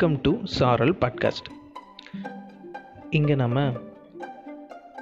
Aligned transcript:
Welcome 0.00 0.20
to 0.22 0.30
சாரல் 0.44 0.92
podcast 1.00 1.48
இங்கே 3.10 3.34
நம்ம 3.34 3.72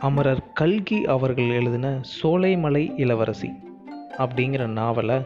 அமரர் 0.00 0.40
கல்கி 0.52 1.04
அவர்கள் 1.04 1.48
எழுதின 1.48 2.00
சோலைமலை 2.22 2.82
இளவரசி 2.96 3.50
அப்படிங்கிற 4.18 4.66
நாவலை 4.66 5.18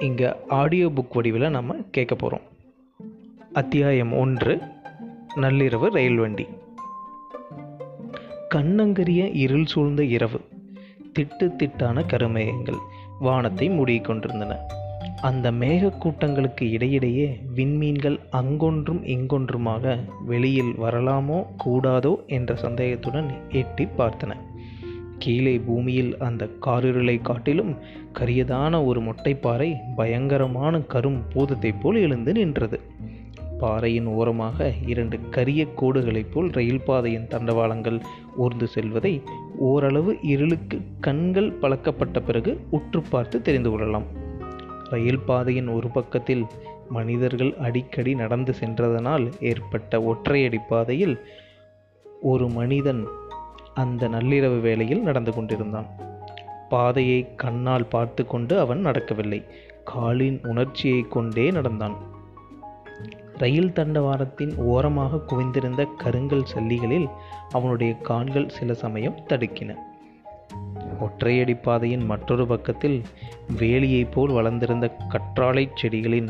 இங்கே 0.00 0.30
ஆடியோ 0.48 0.88
புக் 0.88 1.12
வடிவில் 1.12 1.46
நம்ம 1.50 1.76
கேட்க 1.90 2.14
போகிறோம் 2.14 2.46
அத்தியாயம் 3.52 4.12
ஒன்று 4.12 4.56
நள்ளிரவு 5.36 5.90
ரயில் 5.90 6.18
வண்டி. 6.18 6.48
கண்ணங்கரிய 8.54 9.30
இருள் 9.34 9.66
சூழ்ந்த 9.66 10.04
இரவு 10.04 10.40
திட்டு 11.18 11.52
திட்டான 11.58 12.06
கருமேகங்கள் 12.06 12.82
வானத்தை 13.20 13.68
மூடிக்கொண்டிருந்தன. 13.68 14.84
அந்த 15.22 15.52
மேகக்கூட்டங்களுக்கு 15.52 16.70
இடையிடையே 16.70 17.40
விண்மீன்கள் 17.54 18.18
அங்கொன்றும் 18.30 19.04
இங்கொன்றுமாக 19.04 19.98
வெளியில் 20.24 20.74
வரலாமோ 20.78 21.44
கூடாதோ 21.64 22.26
என்ற 22.26 22.54
சந்தேகத்துடன் 22.54 23.30
எட்டி 23.48 23.88
பார்த்தன. 23.98 24.36
கீழே 25.18 25.58
பூமியில் 25.58 26.18
அந்த 26.18 26.48
காரிருளை 26.66 27.22
காட்டிலும் 27.22 27.76
கரியதான 28.12 28.84
ஒரு 28.84 29.00
மொட்டைப்பாறை 29.00 29.74
பயங்கரமான 29.96 30.78
கரும் 30.78 31.20
பூதத்தைப் 31.34 31.80
போல் 31.80 31.96
எழுந்து 31.96 32.32
நின்றது. 32.32 32.80
பாறையின் 33.58 34.06
ஓரமாக 34.06 34.72
இரண்டு 34.86 35.18
கரிய 35.30 35.66
கோடுகளைப் 35.76 36.32
போல் 36.32 36.50
ரயில் 36.50 36.84
பாதையின் 36.84 37.26
தண்டவாளங்கள் 37.26 38.00
ஊர்ந்து 38.36 38.66
செல்வதை 38.66 39.22
ஓரளவு 39.58 40.16
இருளுக்கு 40.22 40.80
கண்கள் 41.00 41.52
பழக்கப்பட்ட 41.52 42.20
பிறகு 42.20 42.60
உற்று 42.70 43.02
பார்த்து 43.10 43.42
தெரிந்து 43.42 43.70
கொள்ளலாம். 43.70 44.24
ரயில் 44.90 45.20
பாதையின் 45.20 45.68
ஒரு 45.68 45.88
பக்கத்தில் 45.88 46.46
மனிதர்கள் 46.88 47.54
அடிக்கடி 47.56 48.14
நடந்து 48.14 48.54
சென்றதனால் 48.54 49.28
ஏற்பட்ட 49.40 50.00
ஒற்றையடி 50.00 50.58
பாதையில் 50.68 51.26
ஒரு 52.22 52.48
மனிதன் 52.48 53.06
அந்த 53.74 54.08
நள்ளிரவு 54.08 54.60
வேளையில் 54.60 55.02
நடந்து 55.02 55.34
கொண்டிருந்தான். 55.34 55.86
பாதையை 56.68 57.34
கண்ணால் 57.36 57.86
பார்த்து 57.86 58.26
கொண்டு 58.26 58.60
அவன் 58.60 58.80
நடக்கவில்லை. 58.80 59.44
காலின் 59.84 60.40
உணர்ச்சியை 60.42 61.02
கொண்டே 61.02 61.50
நடந்தான். 61.50 61.96
ரயில் 63.38 63.72
தண்டவாரத்தின் 63.74 64.56
ஓரமாக 64.56 65.16
குவிந்திருந்த 65.16 65.86
கருங்கல் 65.96 66.46
சல்லிகளில் 66.54 67.10
அவனுடைய 67.50 67.94
கால்கள் 67.94 68.48
சில 68.48 68.74
சமயம் 68.74 69.20
தடுக்கின. 69.28 69.74
ஒற்றையடி 71.00 71.62
பாதையின் 71.62 72.04
மற்றொரு 72.04 72.46
பக்கத்தில் 72.46 73.02
வேலியைப் 73.58 74.12
போல் 74.12 74.30
வளர்ந்திருந்த 74.30 74.96
கற்றாழை 75.08 75.68
செடிகளின் 75.82 76.28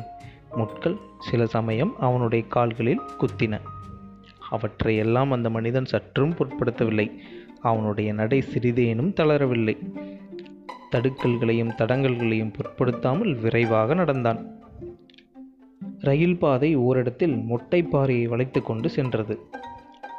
முட்கள் 0.56 0.96
சில 1.18 1.46
சமயம் 1.46 1.94
அவனுடைய 1.98 2.44
கால்களில் 2.48 3.00
குத்தின. 3.20 3.60
அவற்றையெல்லாம் 4.50 5.30
அந்த 5.30 5.50
மனிதன் 5.50 5.84
சற்றும் 5.84 6.34
பொருட்படுத்தவில்லை. 6.34 7.10
அவனுடைய 7.60 8.12
நடை 8.12 8.40
சிறிதேனும் 8.40 9.14
தளரவில்லை. 9.16 9.76
தடுக்கல்களையும் 10.92 11.72
தடங்கல்களையும் 11.78 12.52
பொருட்படுத்தாமல் 12.52 13.34
விரைவாக 13.34 13.94
நடந்தான். 13.94 14.46
ரயில் 15.98 16.38
பாதை 16.38 16.74
ஓரிடத்தில் 16.74 17.36
மொட்டைப்பாறையை 17.36 18.28
வளைத்து 18.28 18.62
கொண்டு 18.62 18.90
சென்றது. 18.90 19.38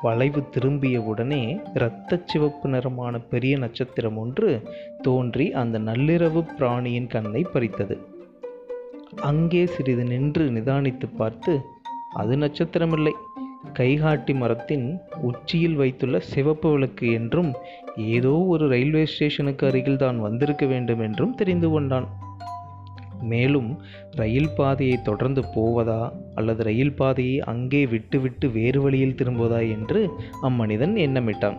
வளைவு 0.01 0.41
திரும்பிய 0.49 0.97
உடனே 1.01 1.43
இரத்த 1.73 2.19
சிவப்பு 2.25 2.67
நிறமான 2.69 3.19
பெரிய 3.31 3.53
நட்சத்திரம் 3.57 4.17
ஒன்று 4.17 4.49
தோன்றி 5.01 5.45
அந்த 5.61 5.79
நள்ளிரவு 5.79 6.41
பிராணியின் 6.57 7.07
கண்ணை 7.07 7.41
பறித்தது. 7.53 7.95
அங்கே 9.21 9.63
சிறிது 9.65 10.03
நின்று 10.03 10.45
நிதானித்து 10.49 11.09
பார்த்து 11.15 11.53
அது 12.13 12.35
நட்சத்திரமில்லை. 12.37 13.13
கைகாட்டி 13.73 14.33
மரத்தின் 14.33 14.85
உச்சியில் 15.21 15.75
வைத்துள்ள 15.75 16.17
சிவப்பு 16.33 16.69
விளக்கு 16.71 17.07
என்றும் 17.11 17.51
ஏதோ 17.95 18.33
ஒரு 18.53 18.65
ரயில்வே 18.67 19.03
ஸ்டேஷனுக்கு 19.05 19.65
அருகில் 19.67 20.01
தான் 20.03 20.19
வந்திருக்க 20.19 20.65
வேண்டும் 20.65 20.99
என்றும் 20.99 21.35
தெரிந்து 21.35 21.69
கொண்டான். 21.69 22.07
மேலும் 23.21 23.81
ரயில் 24.11 24.55
பாதையை 24.55 25.01
தொடர்ந்து 25.01 25.43
போவதா 25.55 26.13
அல்லது 26.35 26.63
ரயில் 26.63 26.93
பாதையை 26.93 27.39
அங்கே 27.39 27.85
விட்டுவிட்டு 27.85 28.49
வேறு 28.49 28.81
வழியில் 28.81 29.15
திரும்புவதா 29.15 29.69
என்று 29.71 30.09
அம்மனிதன் 30.41 30.93
எண்ணமிட்டான். 30.93 31.57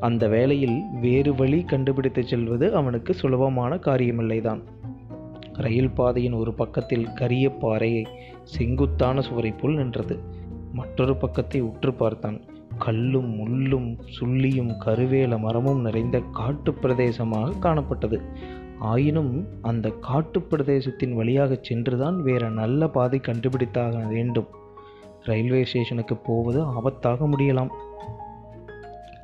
அந்த 0.00 0.28
வேளையில் 0.28 0.82
வேறு 1.00 1.34
வழி 1.34 1.64
கண்டுபிடித்து 1.64 2.26
செல்வது 2.26 2.74
அவனுக்கு 2.74 3.14
சுலபமான 3.14 3.74
காரியமில்லைதான். 3.74 4.60
ரயில் 5.52 5.90
பாதையின் 5.90 6.32
ஒரு 6.32 6.54
பக்கத்தில் 6.54 7.12
கரிய 7.12 7.50
பாறையை 7.50 8.06
செங்குத்தான 8.42 9.20
சுவரை 9.20 9.50
போல் 9.50 9.74
நின்றது. 9.74 10.18
மற்றொரு 10.72 11.16
பக்கத்தை 11.16 11.60
உற்று 11.60 11.94
பார்த்தான். 11.94 12.40
கல்லும் 12.78 13.30
முள்ளும் 13.34 13.98
சுள்ளியும் 14.20 14.76
கருவேல 14.84 15.38
மரமும் 15.38 15.80
நிறைந்த 15.80 16.22
காட்டு 16.32 16.72
பிரதேசமாக 16.72 17.52
காணப்பட்டது. 17.60 18.22
ஆயினும் 18.78 19.46
அந்த 19.62 19.90
காட்டு 19.90 20.40
பிரதேசத்தின் 20.40 21.12
வழியாக 21.12 21.58
சென்றுதான் 21.62 22.22
வேற 22.22 22.48
நல்ல 22.48 22.88
பாதை 22.88 23.20
கண்டுபிடித்தாக 23.26 24.08
வேண்டும். 24.08 24.46
ரயில்வே 25.22 25.64
ஸ்டேஷனுக்கு 25.64 26.16
போவது 26.16 26.64
ஆபத்தாக 26.64 27.30
முடியலாம். 27.32 27.68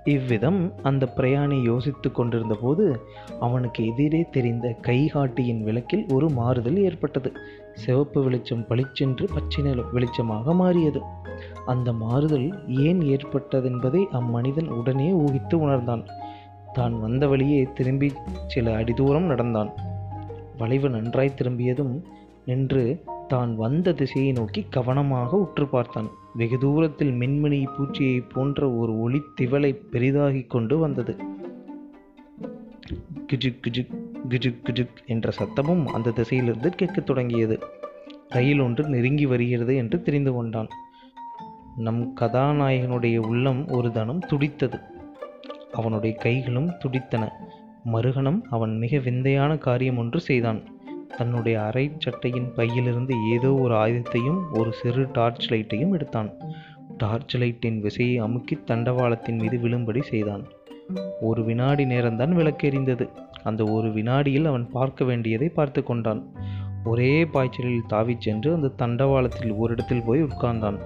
இவ்விதம் 0.04 0.72
அந்த 0.82 1.12
பிரயாணி 1.16 1.62
யோசித்து 1.62 2.12
கொண்டிருந்த 2.12 2.58
போது 2.62 3.06
அவனுக்கு 3.40 3.86
எதிரே 3.86 4.26
தெரிந்த 4.30 4.76
கைகாட்டியின் 4.82 5.62
விளக்கில் 5.62 6.06
ஒரு 6.12 6.30
மாறுதல் 6.30 6.76
ஏற்பட்டது. 6.76 7.32
சிவப்பு 7.74 8.22
வெளிச்சம் 8.22 8.66
பளிச்சென்று 8.66 9.28
பச்சை 9.34 9.64
நில 9.64 9.82
வெளிச்சமாக 9.94 10.54
மாறியது. 10.54 11.00
அந்த 11.66 11.92
மாறுதல் 11.92 12.69
ஏன் 12.69 13.00
ஏற்பட்டதென்பதை 13.00 14.04
அம்மனிதன் 14.04 14.69
உடனே 14.69 15.12
ஊகித்து 15.12 15.54
உணர்ந்தான். 15.54 16.06
தான் 16.72 17.00
வந்த 17.00 17.28
வழியே 17.28 17.69
திரும்பி 17.75 18.12
சில 18.47 18.75
அடி 18.75 18.93
தூரம் 18.93 19.22
நடந்தான். 19.22 19.71
வளைவு 20.59 20.88
நன்றாய் 20.88 21.34
திரும்பியதும் 21.34 22.05
நின்று 22.44 23.05
தான் 23.28 23.56
வந்த 23.56 23.93
திசையை 23.93 24.33
நோக்கி 24.33 24.66
கவனமாக 24.71 25.37
உற்று 25.37 25.69
பார்த்தான். 25.69 26.09
வெகு 26.34 26.59
தூரத்தில் 26.59 27.12
மின்மினி 27.12 27.65
பூச்சியை 27.78 28.25
போன்ற 28.28 28.71
ஒரு 28.71 29.00
ஒளி 29.00 29.21
திவலை 29.41 29.77
பெரிதாகி 29.91 30.43
கொண்டு 30.43 30.78
வந்தது. 30.78 31.16
கிஜுக் 33.27 33.61
கிஜுக் 33.66 33.94
கிஜுக் 34.28 34.61
கிஜுக் 34.65 35.06
என்ற 35.06 35.32
சத்தமும் 35.38 35.84
அந்த 35.84 36.11
திசையிலிருந்து 36.11 36.66
கேட்கத் 36.66 37.06
தொடங்கியது. 37.06 37.59
ரயில் 38.28 38.61
ஒன்று 38.61 38.88
நெருங்கி 38.88 39.27
வருகிறது 39.27 39.77
என்று 39.77 40.03
தெரிந்து 40.03 40.32
கொண்டான். 40.32 40.69
நம் 41.77 42.15
கதாநாயகனுடைய 42.21 43.19
உள்ளம் 43.19 43.69
ஒரு 43.69 43.93
தனம் 43.93 44.19
துடித்தது. 44.19 44.78
அவனுடைய 45.72 46.16
கைகளும் 46.16 46.77
துடித்தன. 46.78 47.33
மறுகணம் 47.93 48.41
அவன் 48.50 48.78
மிக 48.78 48.99
விந்தையான 48.99 49.59
காரியம் 49.59 49.99
ஒன்று 49.99 50.21
செய்தான். 50.21 50.60
தன்னுடைய 51.19 51.62
அரை 51.62 51.93
சட்டையின் 51.99 52.53
பையிலிருந்து 52.56 53.15
ஏதோ 53.33 53.55
ஒரு 53.55 53.75
ஆயுதத்தையும் 53.77 54.53
ஒரு 54.53 54.72
சிறு 54.72 55.09
டார்ச் 55.12 55.50
லைட்டையும் 55.53 55.93
எடுத்தான். 55.93 56.31
டார்ச் 56.97 57.37
லைட்டின் 57.37 57.81
விசையை 57.81 58.16
அமுக்கி 58.16 58.59
தண்டவாளத்தின் 58.66 59.38
மீது 59.38 59.59
விழும்படி 59.59 60.03
செய்தான். 60.03 60.44
ஒரு 61.21 61.44
வினாடி 61.44 61.84
நேரம்தான் 61.84 62.32
விளக்கெறிந்தது. 62.32 63.09
அந்த 63.43 63.65
ஒரு 63.65 63.93
வினாடியில் 63.93 64.44
அவன் 64.44 64.71
பார்க்க 64.71 65.05
வேண்டியதை 65.05 65.49
பார்த்து 65.49 65.82
கொண்டான். 65.82 66.32
ஒரே 66.84 67.25
பாய்ச்சலில் 67.25 67.87
தாவிச் 67.88 68.21
சென்று 68.21 68.55
அந்த 68.55 68.71
தண்டவாளத்தில் 68.78 69.50
ஓரிடத்தில் 69.50 70.03
போய் 70.06 70.22
உட்கார்ந்தான். 70.22 70.78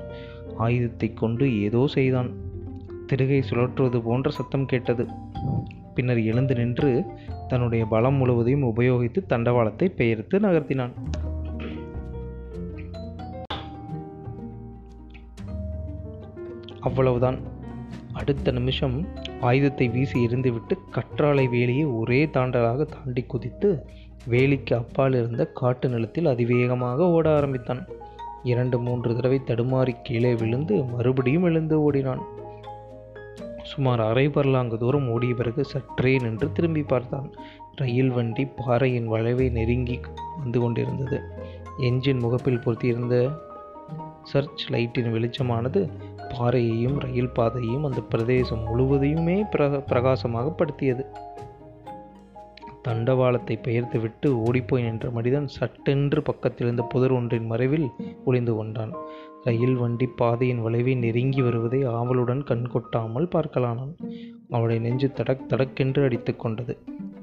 ஆயுதத்தை 0.57 1.15
கொண்டு 1.15 1.63
ஏதோ 1.63 1.87
செய்தான். 1.87 2.31
திருகை 3.07 3.43
சுழற்றுவது 3.51 4.01
போன்ற 4.01 4.31
சத்தம் 4.31 4.67
கேட்டது. 4.67 5.07
பின்னர் 5.95 6.23
எழுந்து 6.23 6.55
நின்று 6.55 7.05
தன்னுடைய 7.49 7.85
பலம் 7.85 8.15
முழுவதையும் 8.15 8.65
உபயோகித்து 8.65 9.21
தண்டவாளத்தை 9.29 9.87
பெயர்த்து 9.89 10.39
நகர்த்தினான். 10.39 10.95
அவ்வளவுதான். 16.81 17.39
அடுத்த 18.13 18.51
நிமிஷம் 18.51 19.07
ஆயுதத்தை 19.41 19.89
வீசி 19.89 20.27
எரிந்துவிட்டு 20.27 20.75
கற்றாழை 20.95 21.45
வேலியை 21.55 21.95
ஒரே 21.97 22.27
தாண்டலாக 22.27 22.87
தாண்டி 22.95 23.23
குதித்து 23.23 23.71
வேலிக்கு 24.31 24.75
அப்பால் 24.75 25.13
இருந்த 25.13 25.45
காட்டு 25.47 25.89
நிலத்தில் 25.89 26.27
அதிவேகமாக 26.27 27.09
ஓட 27.11 27.35
ஆரம்பித்தான். 27.37 27.83
இரண்டு 28.43 28.79
மூன்று 28.79 29.15
தடவை 29.15 29.41
தடுமாறி 29.47 29.95
கீழே 30.03 30.35
விழுந்து 30.35 30.85
மறுபடியும் 30.85 31.43
எழுந்து 31.43 31.83
ஓடினான். 31.83 32.23
சுமார் 33.71 34.01
அரை 34.01 34.29
பரலாங்கு 34.29 34.77
தூரம் 34.77 35.09
ஓடிய 35.11 35.35
பிறகு 35.35 35.65
சற்றே 35.65 36.19
நின்று 36.19 36.53
திரும்பி 36.53 36.83
பார்த்தான். 36.83 37.29
ரயில் 37.75 38.11
வண்டி 38.11 38.45
பாறையின் 38.45 39.09
வளைவை 39.09 39.51
நெருங்கி 39.51 40.01
வந்து 40.39 40.61
கொண்டிருந்தது. 40.61 41.19
என்ஜின் 41.79 42.23
முகப்பில் 42.25 42.63
பொருத்தியிருந்த 42.65 43.17
சர்ச் 44.23 44.65
லைட்டின் 44.71 45.13
வெளிச்சமானது 45.13 45.81
பாறையையும் 46.29 46.97
ரயில் 46.99 47.35
பாதையையும் 47.35 47.85
அந்த 47.85 48.01
பிரதேசம் 48.01 48.65
முழுவதையுமே 48.69 49.37
பிரக 49.51 49.81
பிரகாசமாக 49.81 50.49
படுத்தியது. 50.51 51.05
தண்டவாளத்தை 52.89 53.55
பெயர்த்துவிட்டு 53.63 54.29
ஓடிப்போய் 54.47 54.83
நின்ற 54.83 55.07
மனிதன் 55.11 55.49
சட்டென்று 55.49 56.23
பக்கத்தில் 56.23 56.67
இருந்த 56.67 56.83
புதர் 56.83 57.13
ஒன்றின் 57.13 57.47
மறைவில் 57.47 57.87
ஒளிந்து 58.25 58.55
கொண்டான். 58.55 58.93
ரயில் 59.47 59.75
வண்டி 59.75 60.07
பாதையின் 60.07 60.63
வளைவை 60.63 60.95
நெருங்கி 60.95 61.43
வருவதை 61.43 61.85
ஆவலுடன் 61.85 62.43
கண் 62.45 62.67
கொட்டாமல் 62.67 63.29
பார்க்கலானான். 63.35 63.93
அவனுடைய 64.51 64.81
நெஞ்சு 64.81 65.13
தடக் 65.13 65.47
தடக்கென்று 65.49 66.03
அடித்து 66.03 66.37
கொண்டது. 66.37 66.79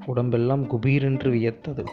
உடம்பெல்லாம் 0.06 0.64
குபீரென்று 0.64 1.28
வியர்த்தது 1.30 1.84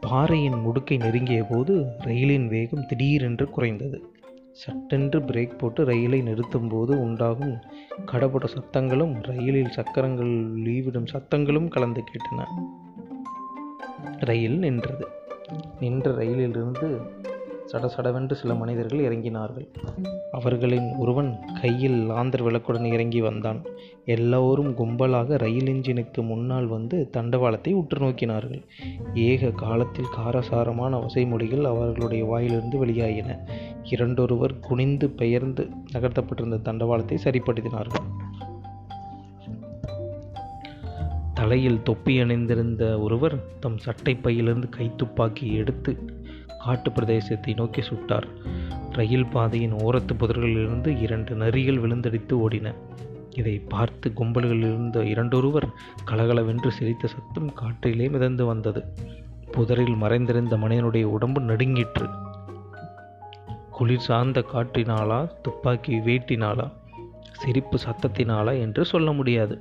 பாறையின் 0.00 0.54
முடுக்கை 0.54 0.96
நெருங்கிய 0.96 1.46
போது 1.50 1.86
ரயிலின் 1.98 2.48
வேகம் 2.48 2.86
திடீரென்று 2.86 3.50
குறைந்தது. 3.50 3.98
சட்டென்று 4.52 5.18
பிரேக் 5.20 5.58
போட்டு 5.58 5.84
ரயிலை 5.84 6.20
நிறுத்தும் 6.20 6.68
போது 6.68 7.00
உண்டாகும் 7.00 7.56
கடப்பட 8.04 8.46
சத்தங்களும் 8.46 9.22
ரயிலில் 9.22 9.70
சக்கரங்கள் 9.70 10.32
லீவிடும் 10.62 11.06
சத்தங்களும் 11.12 11.68
கலந்து 11.68 12.02
கேட்டன. 12.02 12.44
ரயில் 14.18 14.58
நின்றது. 14.58 15.06
நின்ற 15.80 16.10
ரயிலிலிருந்து 16.12 16.88
சடசடவென்று 17.72 18.32
சில 18.32 18.54
மனிதர்கள் 18.54 18.98
இறங்கினார்கள். 18.98 19.66
அவர்களின் 20.30 20.94
ஒருவன் 20.94 21.38
கையில் 21.62 22.10
லாந்தர் 22.10 22.42
விளக்குடன் 22.42 22.92
இறங்கி 22.92 23.20
வந்தான். 23.20 23.62
எல்லோரும் 24.04 24.76
கும்பலாக 24.76 25.38
ரயில் 25.38 25.66
இன்ஜினுக்கு 25.66 26.22
முன்னால் 26.22 26.66
வந்து 26.66 27.10
தண்டவாளத்தை 27.12 27.72
உற்று 27.72 27.98
நோக்கினார்கள். 27.98 28.62
ஏக 29.14 29.50
காலத்தில் 29.50 30.12
காரசாரமான 30.14 30.96
வசைமொழிகள் 30.96 31.62
அவர்களுடைய 31.62 32.24
வாயிலிருந்து 32.24 32.84
வெளியாகின 32.84 33.38
இரண்டொருவர் 33.84 34.58
குனிந்து 34.60 35.08
பெயர்ந்து 35.10 35.68
நகர்த்தப்பட்டிருந்த 35.92 36.60
தண்டவாளத்தை 36.64 37.18
சரிப்படுத்தினார்கள். 37.24 38.06
தலையில் 41.34 41.82
தொப்பி 41.82 42.20
அணிந்திருந்த 42.20 43.00
ஒருவர் 43.00 43.34
தம் 43.60 43.78
சட்டை 43.78 44.14
பையிலிருந்து 44.14 44.68
கைத்துப்பாக்கி 44.76 45.52
எடுத்து 45.52 45.92
காட்டு 46.64 46.90
பிரதேசத்தை 46.90 47.54
நோக்கி 47.54 47.80
சுட்டார். 47.80 48.28
ரயில் 48.90 49.26
பாதையின் 49.26 49.72
ஓரத்து 49.72 50.14
புதர்களிலிருந்து 50.18 50.90
இரண்டு 51.00 51.34
நரிகள் 51.34 51.80
விழுந்தடித்து 51.80 52.34
ஓடின. 52.44 52.74
இதை 53.34 53.54
பார்த்து 53.68 54.12
கும்பல்களில் 54.16 54.68
இருந்த 54.68 54.98
இரண்டொருவர் 55.04 55.66
கலகலவென்று 56.04 56.70
சிரித்த 56.72 57.08
சத்தம் 57.08 57.50
காற்றிலே 57.60 58.10
மிதந்து 58.10 58.44
வந்தது. 58.46 58.82
புதரில் 59.50 59.94
மறைந்திருந்த 59.94 60.56
மனிதனுடைய 60.56 61.08
உடம்பு 61.08 61.40
நடுங்கிற்று. 61.40 62.06
குளிர் 63.70 64.06
சார்ந்த 64.08 64.40
காற்றினாலா 64.52 65.20
துப்பாக்கி 65.42 65.94
வேட்டினாலா 65.98 66.66
சிரிப்பு 67.32 67.78
சத்தத்தினாலா 67.86 68.52
என்று 68.58 68.84
சொல்ல 68.84 69.12
முடியாது. 69.12 69.56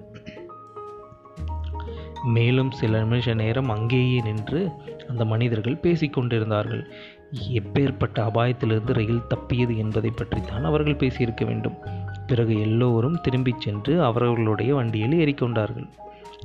மேலும் 2.23 2.71
சில 2.71 2.99
நிமிஷ 2.99 3.33
நேரம் 3.33 3.69
அங்கேயே 3.69 4.21
நின்று 4.21 4.69
அந்த 5.09 5.25
மனிதர்கள் 5.25 5.79
பேசிக்கொண்டிருந்தார்கள் 5.81 6.85
எப்பேற்பட்ட 7.49 8.19
அபாயத்திலிருந்து 8.19 8.93
ரயில் 8.93 9.27
தப்பியது 9.27 9.77
என்பதை 9.77 10.11
பற்றித்தான் 10.15 10.63
அவர்கள் 10.63 10.95
பேசியிருக்க 10.95 11.45
வேண்டும். 11.45 11.77
பிறகு 12.27 12.59
எல்லோரும் 12.59 13.21
திரும்பிச் 13.21 13.61
சென்று 13.61 14.03
அவர்களுடைய 14.03 14.75
வண்டியில் 14.75 15.11
ஏறிக்கொண்டார்கள். 15.11 15.87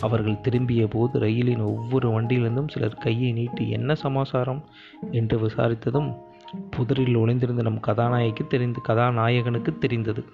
அவர்கள் 0.00 0.40
திரும்பிய 0.40 0.86
போது 0.86 1.18
ரயிலின் 1.18 1.60
ஒவ்வொரு 1.60 2.10
வண்டியிலிருந்தும் 2.10 2.68
சிலர் 2.68 2.94
கையை 2.94 3.32
நீட்டி 3.32 3.70
என்ன 3.70 3.94
சமாசாரம்? 3.94 4.64
என்று 5.10 5.38
விசாரித்ததும் 5.38 6.16
புதரில் 6.70 7.16
ஒளிந்திருந்த 7.16 7.62
நம் 7.62 7.80
கதாநாயகி 7.80 8.46
தெரிந்து 8.46 8.80
கதாநாயகனுக்கு 8.88 9.78
தெரிந்தது. 9.78 10.24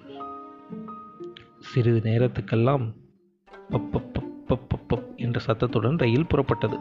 சிறிது 1.59 2.11
நேரத்துக்கெல்லாம் 2.11 2.93
பப்பப் 4.49 5.07
என்ற 5.15 5.39
சத்தத்துடன் 5.39 5.97
ரயில் 5.97 6.29
புறப்பட்டது. 6.33 6.77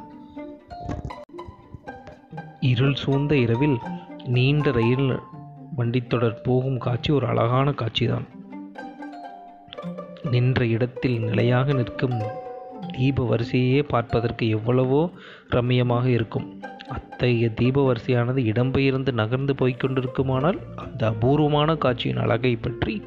இருள் 2.61 2.95
சூழ்ந்த 2.95 3.37
இரவில் 3.37 3.79
நீண்ட 4.27 4.71
ரயில் 4.71 5.09
வண்டித்தொடர் 5.77 6.43
போகும் 6.43 6.79
காட்சி 6.79 7.13
ஒரு 7.13 7.27
அழகான 7.27 7.71
காட்சிதான். 7.71 8.27
நின்ற 10.31 10.67
இடத்தில் 10.67 11.19
நிலையாக 11.19 11.73
நிற்கும் 11.73 12.19
தீப 12.97 13.25
வரிசையே 13.25 13.83
பார்ப்பதற்கு 13.83 14.49
எவ்வளவோ 14.49 15.11
ரம்மியமாக 15.51 16.07
இருக்கும். 16.07 16.47
அத்தகைய 16.89 17.49
தீப 17.49 17.93
வரிசையானது 17.93 18.41
இடம்பெயர்ந்து 18.51 19.13
நகர்ந்து 19.13 19.53
போய்க்கொண்டிருக்குமானால் 19.53 20.59
அந்த 20.77 21.07
அபூர்வமான 21.07 21.77
காட்சியின் 21.77 22.17
அழகை 22.17 22.57
பற்றி 22.57 23.03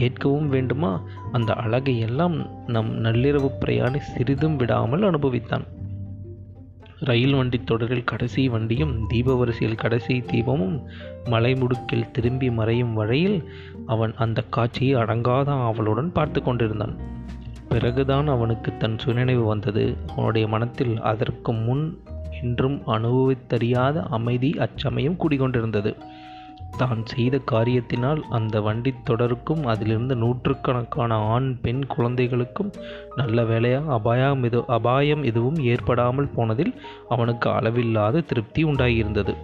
கேட்கவும் 0.00 0.46
வேண்டுமா? 0.46 1.02
அந்த 1.32 1.52
அழகை 1.52 1.98
எல்லாம் 1.98 2.66
நம் 2.66 3.04
நள்ளிரவு 3.04 3.50
பிரயாணி 3.60 3.98
சிறிதும் 3.98 4.56
விடாமல் 4.56 5.02
அனுபவித்தான். 5.02 5.66
ரயில் 6.98 7.34
வண்டி 7.34 7.58
தொடரில் 7.64 8.04
கடைசி 8.04 8.48
வண்டியும் 8.48 9.06
தீப 9.08 9.34
வரிசையில் 9.34 9.76
கடைசி 9.76 10.20
தீபமும் 10.20 10.82
மலைமுடுக்கில் 11.24 12.10
திரும்பி 12.10 12.50
மறையும் 12.50 12.94
வழியில் 12.94 13.50
அவன் 13.86 14.14
அந்த 14.16 14.42
காட்சியை 14.50 15.02
அடங்காத 15.02 15.48
ஆவலுடன் 15.50 16.12
பார்த்து 16.12 16.42
கொண்டிருந்தான். 16.42 16.96
பிறகுதான் 17.68 18.26
அவனுக்கு 18.26 18.76
தன் 18.76 18.98
சுயநினைவு 18.98 19.44
வந்தது. 19.44 19.96
அவனுடைய 20.08 20.48
மனத்தில் 20.48 21.00
அதற்கு 21.00 21.52
முன் 21.52 22.00
என்றும் 22.42 22.82
அனுபவித்தறியாத 22.86 24.02
அமைதி 24.10 24.58
அச்சமயம் 24.58 25.16
குடிகொண்டிருந்தது. 25.16 25.96
தான் 26.76 27.02
செய்த 27.04 27.40
காரியத்தினால் 27.52 28.22
அந்த 28.28 28.60
வண்டி 28.60 28.94
தொடருக்கும் 29.04 29.66
அதிலிருந்து 29.66 30.16
நூற்றுக்கணக்கான 30.16 31.16
ஆண் 31.16 31.60
பெண் 31.60 31.86
குழந்தைகளுக்கும் 31.86 32.72
நல்ல 33.16 33.44
வேலையாக 33.44 33.92
அபாயம் 33.92 34.42
எது 34.42 34.64
அபாயம் 34.66 35.22
எதுவும் 35.22 35.56
ஏற்படாமல் 35.56 36.32
போனதில் 36.36 36.74
அவனுக்கு 37.08 37.50
அளவில்லாத 37.50 38.20
திருப்தி 38.20 38.64
உண்டாகியிருந்தது 38.64 39.34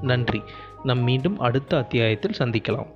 நன்றி. 0.00 0.42
நம் 0.82 0.98
மீண்டும் 0.98 1.38
அடுத்த 1.38 1.76
அத்தியாயத்தில் 1.76 2.38
சந்திக்கலாம். 2.38 2.90